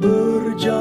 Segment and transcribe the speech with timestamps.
[0.00, 0.80] berjagalah,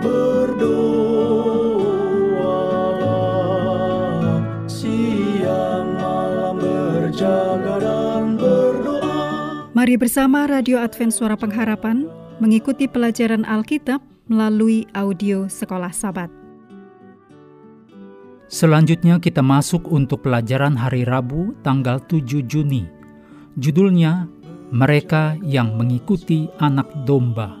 [0.00, 0.80] berdoalah,
[4.64, 9.68] siang malam berjaga dan berdoa.
[9.76, 12.08] Mari bersama Radio Advent Suara Pengharapan
[12.40, 16.32] mengikuti pelajaran Alkitab melalui audio Sekolah Sabat.
[18.50, 22.82] Selanjutnya kita masuk untuk pelajaran hari Rabu tanggal 7 Juni.
[23.54, 24.26] Judulnya
[24.70, 27.58] Mereka yang mengikuti anak domba.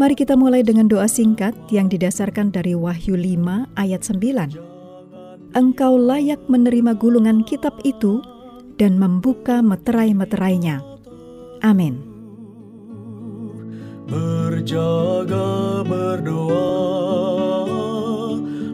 [0.00, 5.52] Mari kita mulai dengan doa singkat yang didasarkan dari Wahyu 5 ayat 9.
[5.52, 8.24] Engkau layak menerima gulungan kitab itu
[8.80, 10.80] dan membuka meterai-meterainya.
[11.60, 12.00] Amin.
[14.08, 16.64] Berjaga berdoa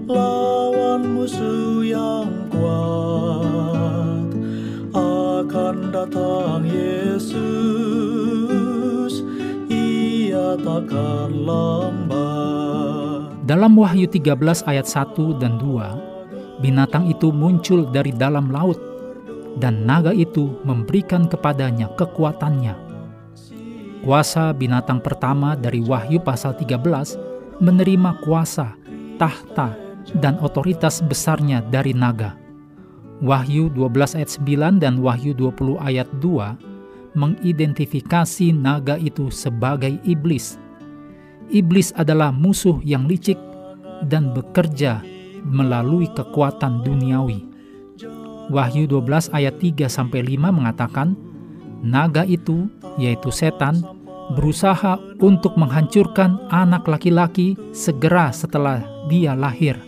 [0.06, 4.30] lawan musuh yang kuat
[4.94, 6.25] akan datang
[10.76, 18.52] ia takkan lambat Dalam Wahyu 13 ayat 1 dan 2, binatang itu muncul dari dalam
[18.52, 18.76] laut
[19.56, 22.74] dan naga itu memberikan kepadanya kekuatannya.
[24.04, 27.16] Kuasa binatang pertama dari Wahyu pasal 13
[27.62, 28.76] menerima kuasa,
[29.16, 29.72] tahta,
[30.20, 32.36] dan otoritas besarnya dari naga.
[33.24, 40.60] Wahyu 12 ayat 9 dan Wahyu 20 ayat 2 mengidentifikasi naga itu sebagai iblis.
[41.50, 43.38] Iblis adalah musuh yang licik
[44.10, 45.00] dan bekerja
[45.46, 47.46] melalui kekuatan duniawi.
[48.50, 51.18] Wahyu 12 ayat 3 sampai 5 mengatakan
[51.82, 53.82] naga itu yaitu setan
[54.34, 59.78] berusaha untuk menghancurkan anak laki-laki segera setelah dia lahir.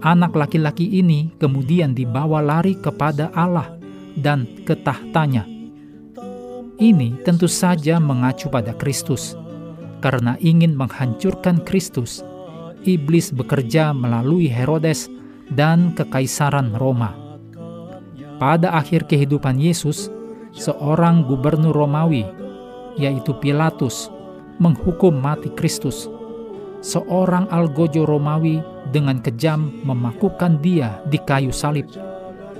[0.00, 3.68] Anak laki-laki ini kemudian dibawa lari kepada Allah
[4.16, 5.44] dan ke tahtanya.
[6.78, 9.34] Ini tentu saja mengacu pada Kristus.
[9.98, 12.22] Karena ingin menghancurkan Kristus,
[12.86, 15.10] iblis bekerja melalui Herodes
[15.50, 17.14] dan kekaisaran Roma.
[18.38, 20.06] Pada akhir kehidupan Yesus,
[20.54, 22.22] seorang gubernur Romawi
[22.98, 24.10] yaitu Pilatus,
[24.58, 26.10] menghukum mati Kristus.
[26.82, 31.90] Seorang algojo Romawi dengan kejam memakukan dia di kayu salib.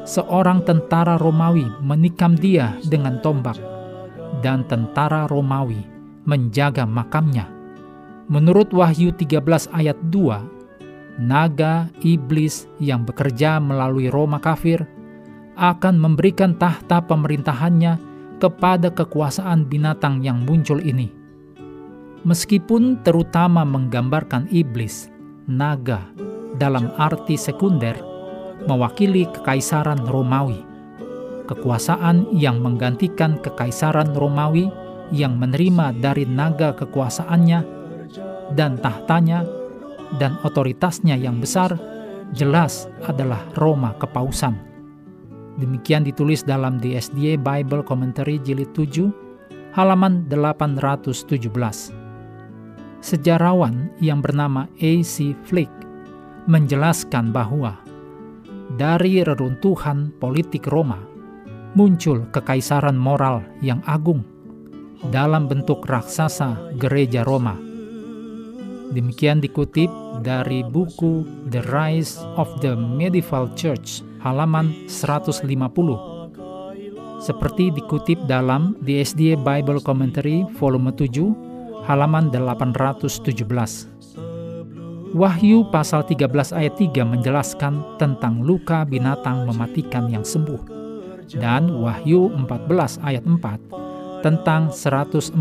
[0.02, 3.58] Seorang tentara Romawi menikam dia dengan tombak,
[4.42, 5.97] dan tentara Romawi
[6.28, 7.48] menjaga makamnya.
[8.28, 14.84] Menurut Wahyu 13 ayat 2, naga iblis yang bekerja melalui Roma kafir
[15.56, 17.96] akan memberikan tahta pemerintahannya
[18.38, 21.10] kepada kekuasaan binatang yang muncul ini.
[22.22, 25.08] Meskipun terutama menggambarkan iblis,
[25.48, 26.04] naga,
[26.60, 27.96] dalam arti sekunder,
[28.68, 30.60] mewakili kekaisaran Romawi.
[31.48, 34.68] Kekuasaan yang menggantikan kekaisaran Romawi
[35.14, 37.60] yang menerima dari naga kekuasaannya
[38.56, 39.44] dan tahtanya
[40.16, 41.76] dan otoritasnya yang besar
[42.32, 44.56] jelas adalah Roma Kepausan.
[45.58, 49.10] Demikian ditulis dalam DSDA Bible Commentary Jilid 7,
[49.74, 51.34] halaman 817.
[52.98, 55.34] Sejarawan yang bernama A.C.
[55.46, 55.70] Flick
[56.46, 57.78] menjelaskan bahwa
[58.78, 61.00] dari reruntuhan politik Roma
[61.76, 64.24] muncul kekaisaran moral yang agung
[65.06, 67.54] dalam bentuk raksasa gereja Roma.
[68.88, 69.92] Demikian dikutip
[70.24, 71.22] dari buku
[71.52, 75.46] The Rise of the Medieval Church halaman 150.
[77.18, 83.98] Seperti dikutip dalam The SDA Bible Commentary volume 7 halaman 817.
[85.08, 90.76] Wahyu pasal 13 ayat 3 menjelaskan tentang luka binatang mematikan yang sembuh.
[91.28, 93.87] Dan Wahyu 14 ayat 4
[94.20, 95.38] tentang 144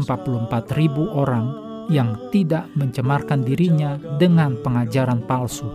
[0.77, 5.67] ribu orang yang tidak mencemarkan dirinya dengan pengajaran palsu.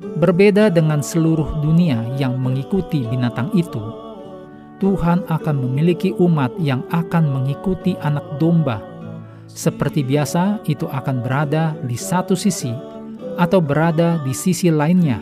[0.00, 3.80] Berbeda dengan seluruh dunia yang mengikuti binatang itu,
[4.80, 8.80] Tuhan akan memiliki umat yang akan mengikuti anak domba.
[9.44, 12.72] Seperti biasa, itu akan berada di satu sisi
[13.36, 15.20] atau berada di sisi lainnya.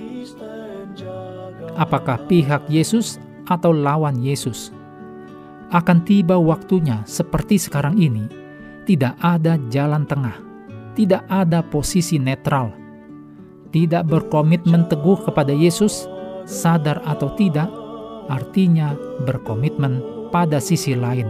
[1.74, 3.18] Apakah pihak Yesus
[3.50, 4.77] atau lawan Yesus?
[5.68, 8.24] Akan tiba waktunya, seperti sekarang ini,
[8.88, 10.36] tidak ada jalan tengah,
[10.96, 12.72] tidak ada posisi netral
[13.70, 16.08] tidak berkomitmen teguh kepada Yesus,
[16.48, 17.68] sadar atau tidak,
[18.32, 18.96] artinya
[19.28, 20.00] berkomitmen
[20.32, 21.28] pada sisi lain.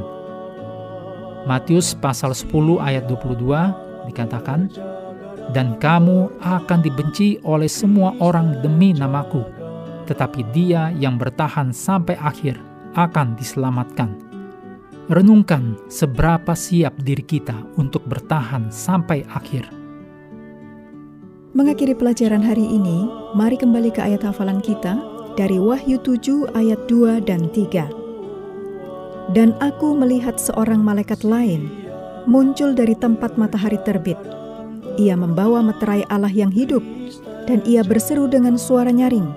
[1.47, 4.71] Matius pasal 10 ayat 22 dikatakan,
[5.55, 9.41] Dan kamu akan dibenci oleh semua orang demi namaku,
[10.05, 12.61] tetapi dia yang bertahan sampai akhir
[12.93, 14.28] akan diselamatkan.
[15.09, 19.65] Renungkan seberapa siap diri kita untuk bertahan sampai akhir.
[21.57, 25.01] Mengakhiri pelajaran hari ini, mari kembali ke ayat hafalan kita
[25.33, 29.33] dari Wahyu 7 ayat 2 dan 3.
[29.33, 31.73] Dan aku melihat seorang malaikat lain
[32.29, 34.21] muncul dari tempat matahari terbit.
[35.01, 36.85] Ia membawa meterai Allah yang hidup,
[37.49, 39.33] dan ia berseru dengan suara nyaring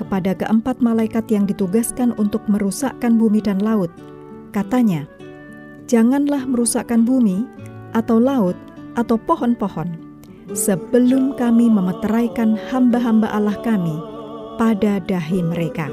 [0.00, 3.92] kepada keempat malaikat yang ditugaskan untuk merusakkan bumi dan laut.
[4.50, 5.06] Katanya,
[5.86, 7.46] "Janganlah merusakkan bumi,
[7.94, 8.54] atau laut,
[8.94, 10.10] atau pohon-pohon."
[10.54, 13.94] sebelum kami memeteraikan hamba-hamba Allah kami
[14.58, 15.88] pada dahi mereka.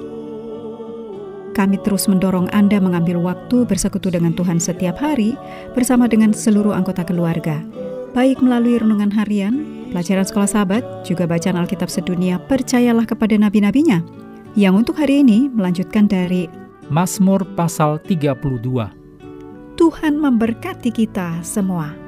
[1.54, 5.34] Kami terus mendorong Anda mengambil waktu bersekutu dengan Tuhan setiap hari
[5.74, 7.66] bersama dengan seluruh anggota keluarga,
[8.14, 14.06] baik melalui renungan harian, pelajaran sekolah sahabat, juga bacaan Alkitab sedunia, percayalah kepada nabi-nabinya,
[14.54, 16.46] yang untuk hari ini melanjutkan dari
[16.88, 18.88] Mazmur pasal 32.
[19.76, 22.07] Tuhan memberkati kita semua.